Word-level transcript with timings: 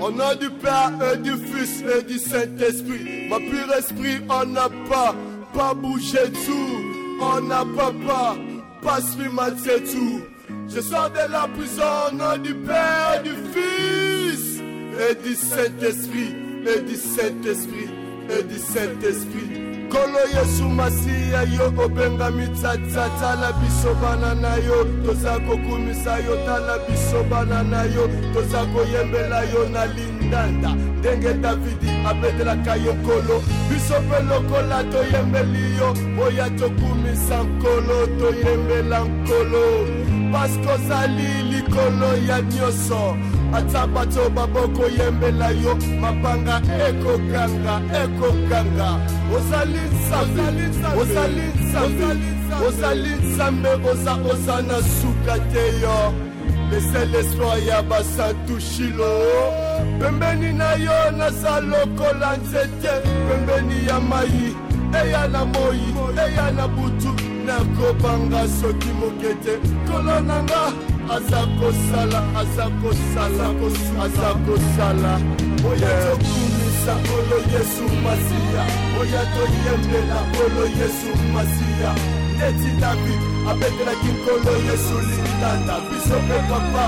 Au 0.00 0.10
nom 0.10 0.34
du 0.40 0.48
Père 0.50 0.92
et 1.12 1.18
du 1.18 1.32
Fils 1.32 1.82
et 1.82 2.02
du 2.02 2.18
Saint-Esprit. 2.18 3.28
Ma 3.28 3.36
pur 3.38 3.72
esprit, 3.76 4.20
on 4.30 4.46
n'a 4.46 4.68
pas, 4.88 5.14
pas 5.52 5.74
bougé 5.74 6.18
tout. 6.46 7.20
On 7.20 7.40
n'a 7.42 7.64
pas, 7.76 7.92
pas, 8.06 8.36
pas 8.80 9.00
c'est 9.00 9.84
tout. 9.92 10.20
Je 10.68 10.80
sors 10.80 11.10
de 11.10 11.30
la 11.30 11.48
prison 11.48 11.82
au 12.08 12.14
nom 12.14 12.38
du 12.38 12.54
Père, 12.54 13.22
du 13.22 13.34
Fils 13.52 14.60
et 15.10 15.14
du 15.22 15.34
Saint-Esprit. 15.34 16.34
Et 16.62 16.80
du 16.80 16.96
Saint-Esprit. 16.96 17.90
Et 18.30 18.42
du 18.44 18.58
Saint-Esprit. 18.58 19.67
Kolo 19.90 20.20
yesu 20.34 20.68
masiya 20.68 21.42
yo 21.42 21.72
obengami 21.84 22.46
tsatsa 22.48 23.08
tala 23.20 23.52
biso 23.60 23.94
bana 24.00 24.34
na 24.34 24.56
yo. 24.56 24.84
Toza 25.04 25.38
kokumisa 25.40 26.18
yo 26.26 26.36
tala 26.46 26.78
biso 26.88 27.22
bana 27.30 27.62
na 27.62 27.82
yo. 27.84 28.08
Toza 28.34 28.64
koyembela 28.72 29.42
yo 29.52 29.68
na 29.68 29.84
lindanda. 29.86 30.70
Ndenge 30.98 31.32
davidi 31.42 31.90
abetelaka 32.06 32.76
yo 32.76 32.92
nkolo. 32.94 33.42
Biso 33.68 34.00
mpe 34.00 34.22
lokola 34.28 34.84
toyembeli 34.84 35.76
yo 35.78 35.94
oya 36.24 36.50
tokumisa 36.50 37.42
nkolo 37.44 38.06
toyembela 38.18 39.00
nkolo. 39.04 39.64
Paske 40.32 40.68
ozali 40.68 41.42
likolo 41.50 42.16
ya 42.28 42.40
nyonso 42.42 43.16
ata 43.52 43.86
bato 43.86 44.30
babokoyembela 44.30 45.50
yo 45.50 45.74
mabanga 46.00 46.62
ekoganga 46.88 47.80
ekoganga 48.02 48.88
ozali 49.36 49.80
nzambe 53.24 53.68
oza 53.90 54.12
oza 54.32 54.62
na 54.62 54.78
suka 54.82 55.38
te 55.52 55.80
yo. 55.82 56.28
Lese 56.70 57.06
l'espoir 57.06 57.66
ya 57.66 57.82
basantu 57.82 58.60
shilo. 58.60 59.12
Pembeni 59.98 60.52
na 60.52 60.72
yo 60.74 61.10
naza 61.16 61.60
lokola 61.60 62.36
nzete 62.36 62.92
pembeni 63.28 63.86
ya 63.86 64.00
mai 64.00 64.54
eya 65.04 65.28
na 65.28 65.44
moi 65.44 65.80
eya 66.26 66.50
na 66.52 66.68
butu. 66.68 67.17
Nakobanga 67.48 68.42
soki 68.60 68.90
moke 69.00 69.32
te 69.44 69.54
kolo 69.86 70.20
na 70.28 70.38
nga 70.42 70.62
aza 71.14 71.40
kosala 71.58 72.20
aza 72.40 72.66
kosala 72.80 73.46
aza 74.04 74.30
kosala. 74.44 75.12
Oya 75.68 75.92
tokumisa 76.04 76.94
kolo 77.06 77.36
yesu 77.52 77.84
masiya. 78.04 78.64
Oya 79.00 79.22
toyembela 79.34 80.18
kolo 80.34 80.64
yesu 80.78 81.10
masiya. 81.34 81.90
Neti 82.38 82.70
david 82.80 83.20
abetelaki 83.50 84.10
nkolo 84.16 84.52
yesu 84.68 84.96
lindanda 85.08 85.76
biso 85.88 86.16
mpe 86.24 86.38
papa 86.48 86.84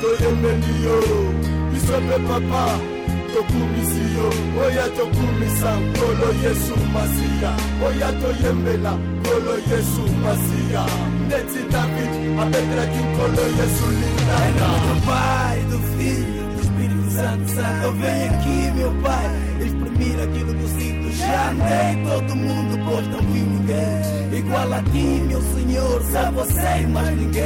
toyembeli 0.00 0.74
yo. 0.84 0.98
Biso 1.72 1.96
mpe 2.04 2.16
papa 2.28 2.62
tokumisi 3.36 4.04
yo 4.16 4.28
oya 4.64 4.88
tokumisa 4.96 5.70
nkolo 5.80 6.28
yesu 6.44 6.74
masiya 6.94 7.52
oya 7.86 8.12
toyembela 8.20 8.92
nkolo 8.92 9.54
yesu 9.70 10.02
masiya 10.24 10.84
neti 11.28 11.60
david 11.72 12.12
abetelaki 12.42 13.00
nkolo 13.08 13.44
yesu 13.58 13.86
lindanda 14.00 14.68
Pai, 15.06 15.58
do 15.70 15.78
Filho, 15.92 16.44
do 16.54 16.60
Espírito 16.62 17.10
Santo, 17.10 17.48
Santo, 17.54 17.92
vem 18.00 18.28
aqui, 18.28 18.58
meu 18.76 18.92
Pai, 19.02 19.30
exprimir 19.64 20.18
aquilo 20.24 20.54
que 20.54 20.62
eu 20.62 20.68
sinto. 20.68 21.16
Já 21.16 21.50
andei 21.50 22.02
todo 22.04 22.36
mundo, 22.36 22.84
pois 22.84 23.06
não 23.08 23.20
vi 23.20 23.40
ninguém 23.40 24.15
igual 24.38 24.72
a 24.72 24.82
ti, 24.82 25.22
meu 25.26 25.40
Senhor, 25.40 26.02
só 26.12 26.30
você 26.32 26.82
e 26.82 26.86
mais 26.86 27.16
ninguém. 27.16 27.44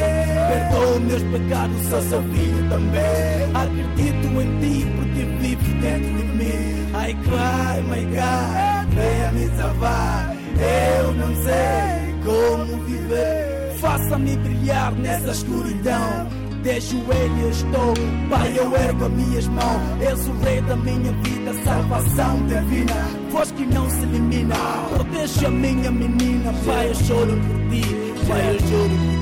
Perdoa 0.49 1.01
meus 1.01 1.23
pecados, 1.23 1.83
sou 1.89 2.03
seu 2.03 2.23
filho 2.23 2.69
também. 2.69 3.51
Acredito 3.55 4.41
em 4.41 4.61
ti, 4.61 4.87
porque 4.97 5.25
vives 5.41 5.81
dentro 5.81 6.17
de 6.17 6.25
mim. 6.25 6.81
I 6.93 7.15
cry, 7.15 7.83
my 7.89 8.05
God, 8.05 8.95
venha 8.95 9.33
me 9.33 9.57
salvar. 9.57 10.37
Eu 10.61 11.13
não 11.15 11.35
sei 11.43 12.15
como 12.25 12.85
viver. 12.85 13.77
Faça-me 13.79 14.37
brilhar 14.37 14.93
nessa 14.93 15.31
escuridão. 15.31 16.40
De 16.63 16.79
joelhos 16.79 17.57
estou, 17.57 17.95
Pai, 18.29 18.53
eu 18.55 18.77
ergo 18.77 19.07
as 19.07 19.13
minhas 19.13 19.47
mãos. 19.49 20.03
És 20.03 20.29
o 20.29 20.33
rei 20.45 20.61
da 20.61 20.77
minha 20.77 21.13
vida, 21.23 21.55
salvação 21.65 22.47
divina. 22.47 22.95
Voz 23.31 23.51
que 23.53 23.65
não 23.65 23.89
se 23.89 24.03
elimina. 24.03 24.57
Protege 24.95 25.47
a 25.47 25.51
minha 25.51 25.91
menina, 25.91 26.53
Pai, 26.67 26.91
eu 26.91 26.95
choro 26.95 27.33
por 27.33 27.71
ti. 27.71 27.83
Pai, 28.29 28.55
eu 28.55 28.61
choro 28.61 28.91
por 28.91 29.15
ti. 29.15 29.20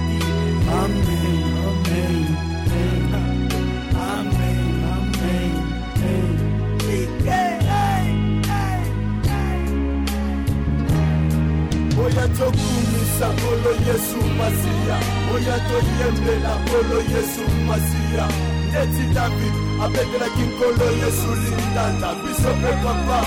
Oya 12.19 12.29
tokumisa 12.29 13.27
kolo 13.41 13.71
yesu 13.87 14.17
masiya 14.39 14.99
oya 15.35 15.57
toyembela 15.69 16.53
kolo 16.69 16.99
yesu 17.15 17.43
masiya 17.67 18.27
neti 18.73 19.15
david 19.15 19.55
abetelaki 19.85 20.43
nkolo 20.51 20.87
yesu 21.03 21.29
lindanda 21.43 22.09
biso 22.23 22.51
mpe 22.59 22.73
papa 22.83 23.21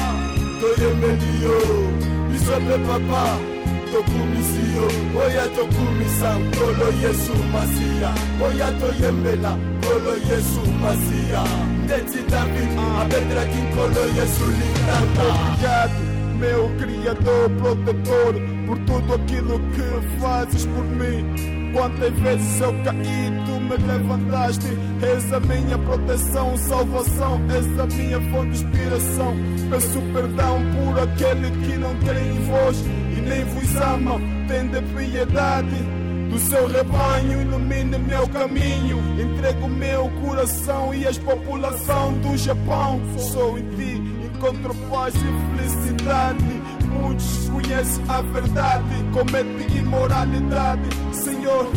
toyembeli 0.59 1.44
yo. 1.44 1.57
Biso 2.31 2.59
mpe 2.59 2.78
papa 2.88 3.38
tokumisi 3.91 4.63
yo. 4.75 4.85
Oya 5.23 5.46
tokumisa 5.56 6.29
nkolo 6.40 6.88
yesu 7.03 7.34
masiya 7.53 8.12
oya 8.46 8.72
toyembela 8.79 9.52
nkolo 9.56 10.13
yesu 10.29 10.62
masiya 10.81 11.44
neti 11.88 12.19
david 12.31 12.69
abetelaki 13.02 13.58
nkolo 13.72 14.02
yesu 14.18 14.44
Obrigado, 14.91 16.21
meu 16.41 16.69
Criador, 16.79 17.50
protetor, 17.59 18.34
por 18.66 18.78
tudo 18.79 19.13
aquilo 19.13 19.59
que 19.59 20.19
fazes 20.19 20.66
por 20.66 20.84
mim. 20.84 21.72
Quantas 21.72 22.12
vezes 22.19 22.59
eu 22.59 22.74
caí, 22.84 23.31
tu 23.46 23.62
me 23.62 23.78
levantaste. 23.78 24.68
És 25.02 25.31
a 25.31 25.40
minha 25.40 25.78
proteção, 25.78 26.57
salvação, 26.57 27.40
és 27.50 27.79
a 27.79 27.85
minha 27.85 28.19
fonte 28.31 28.57
de 28.57 28.66
inspiração. 28.66 29.35
Peço 29.69 30.02
perdão 30.13 30.59
por 30.75 31.00
aquele 31.00 31.52
que 31.63 31.78
não 31.78 31.96
crê 32.00 32.19
em 32.19 32.44
vós 32.46 32.78
e 32.81 33.22
nem 33.22 33.46
vos 33.46 33.75
ama. 33.75 34.19
Tende 34.47 34.81
piedade 34.96 36.02
do 36.29 36.40
seu 36.40 36.68
rebanho, 36.68 37.41
ilumine 37.41 37.97
meu 38.00 38.28
caminho. 38.29 38.97
Entrego 39.22 39.69
meu 39.69 40.09
coração 40.25 40.94
e 40.94 41.06
as 41.06 41.18
população 41.19 42.13
do 42.19 42.35
Japão. 42.35 43.00
Sou 43.18 43.58
em 43.58 43.69
ti, 43.75 44.21
encontro 44.41 44.74
paz 44.90 45.13
e 45.16 45.56
felicidade. 45.56 46.62
Muitos 46.90 47.50
conhecem 47.50 48.03
a 48.09 48.22
verdade, 48.22 49.03
cometem 49.13 49.78
imoralidade. 49.78 50.90
Senhor, 51.13 51.68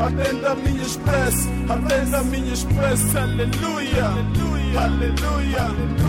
atenda 0.00 0.52
a 0.52 0.54
minha 0.54 0.82
expressa, 0.82 1.48
atenda 1.68 2.18
a 2.18 2.24
minha 2.24 2.52
expressa. 2.52 3.20
Aleluia, 3.20 4.04
aleluia, 4.06 4.80
aleluia, 4.80 5.62
aleluia. 5.62 6.08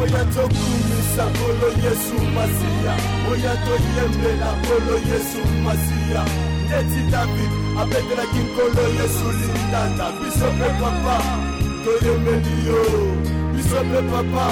oya 0.00 0.24
tokumisa 0.34 1.24
kolo 1.38 1.68
yesu 1.84 2.14
masiya 2.34 2.94
oya 3.30 3.54
toyembela 3.64 4.50
kolo 4.66 4.96
yesu 4.98 5.38
masiya 5.62 6.24
neti 6.68 7.10
david 7.12 7.52
abetelaki 7.80 8.38
nkolo 8.38 8.82
yesu 8.98 9.26
lindanda 9.38 10.06
biso 10.18 10.46
mpe 10.56 10.68
papa 10.80 11.16
toyembeli 11.84 12.66
yo 12.66 12.82
biso 13.54 13.84
mpe 13.84 14.02
papa 14.10 14.46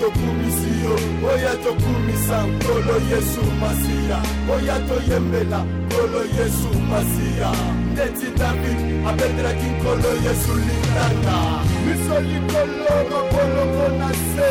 tokumisi 0.00 0.72
yo. 0.84 0.94
Oya 1.30 1.54
tokumisa 1.64 2.36
nkolo 2.46 2.94
yesu 3.10 3.42
masiya 3.60 4.18
oya 4.54 4.76
toyembela 4.88 5.60
nkolo 5.86 6.20
yesu 6.38 6.70
masiya 6.90 7.50
neti 7.94 8.26
david 8.38 8.78
abetelaki 9.08 9.66
nkolo 9.74 10.10
yesu 10.26 10.52
lindanda 10.66 11.36
biso 11.84 12.20
likolo 12.20 12.94
makolongo 13.10 13.86
na 13.98 14.08
se. 14.12 14.50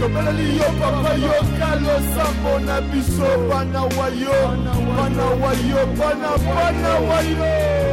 Tobeleli 0.00 0.56
yo 0.58 0.64
papa 0.80 1.12
yoka 1.14 1.70
losambo 1.84 2.58
na 2.66 2.80
biso 2.80 3.28
bana 3.48 3.82
wa 3.82 4.08
yo 4.22 4.38
bana 4.96 5.24
wa 5.42 5.52
yo 5.70 5.86
bana 5.98 6.30
bana 6.54 6.92
wa 7.08 7.20
yo 7.20 7.91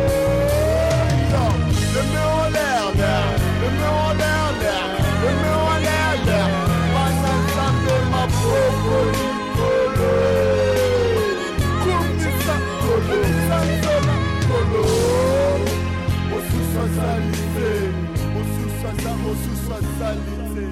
Qualité, 20.10 20.68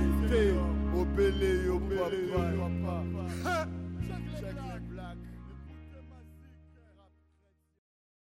papa. 2.84 3.28
Check 4.40 4.56
les 4.74 4.80
blagues. 4.90 5.37